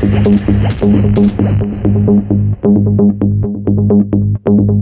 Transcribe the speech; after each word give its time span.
Thank 0.00 0.38
you. 4.70 4.79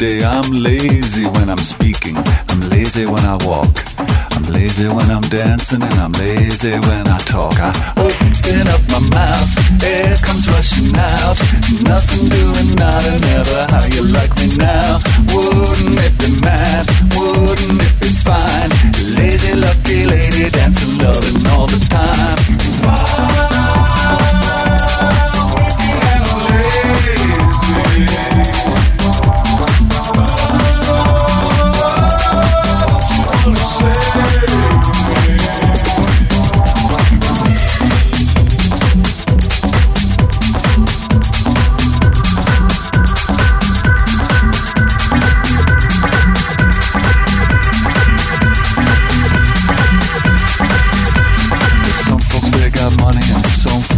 Day. 0.00 0.24
I'm 0.24 0.50
lazy 0.50 1.24
when 1.24 1.50
I'm 1.50 1.64
speaking. 1.74 2.16
I'm 2.48 2.60
lazy 2.72 3.04
when 3.06 3.24
I 3.24 3.36
walk. 3.44 3.76
I'm 4.34 4.44
lazy 4.52 4.88
when 4.88 5.10
I'm 5.10 5.26
dancing 5.28 5.82
and 5.82 5.98
I'm 6.04 6.12
lazy 6.12 6.72
when 6.88 7.04
I 7.06 7.18
talk. 7.18 7.54
I 7.60 7.70
open 8.00 8.64
up 8.74 8.82
my 8.88 9.02
mouth, 9.16 9.50
air 9.84 10.16
comes 10.26 10.48
rushing 10.48 10.96
out. 10.96 11.36
Nothing 11.84 12.28
doing, 12.28 12.74
not 12.80 13.04
and 13.12 13.20
never. 13.20 13.60
How 13.72 13.84
you 13.94 14.04
like 14.08 14.32
me 14.40 14.48
now? 14.56 15.00
Wouldn't 15.32 16.00
it 16.06 16.14
be 16.20 16.30
mad? 16.40 16.84
Wouldn't 17.16 17.80
it 17.86 17.94
be 18.00 18.10
fine? 18.24 18.70
Lazy, 19.16 19.54
lucky 19.54 20.06
lady 20.06 20.48
dancing, 20.50 20.96
loving 20.98 21.42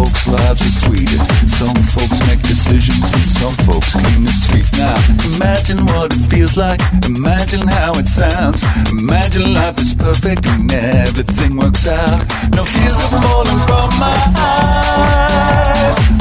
folks' 0.02 0.26
lives 0.26 0.62
are 0.62 0.86
sweeter. 0.86 1.22
Some 1.46 1.76
folks 1.94 2.18
make 2.26 2.42
decisions 2.42 3.06
and 3.14 3.24
some 3.24 3.54
folks 3.66 3.92
clean 3.92 4.24
the 4.24 4.32
streets. 4.32 4.72
Now, 4.72 4.96
imagine 5.34 5.86
what 5.86 6.12
it 6.12 6.24
feels 6.26 6.56
like. 6.56 6.80
Imagine 7.06 7.66
how 7.66 7.92
it 7.94 8.08
sounds. 8.08 8.62
Imagine 8.90 9.54
life 9.54 9.78
is 9.78 9.94
perfect 9.94 10.46
and 10.46 10.72
everything 10.72 11.56
works 11.56 11.86
out. 11.86 12.20
No 12.50 12.64
tears 12.64 12.98
are 13.04 13.22
falling 13.22 13.60
from 13.68 13.88
my 13.98 14.18
eyes. 14.38 16.11